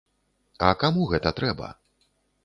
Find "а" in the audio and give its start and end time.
0.69-0.69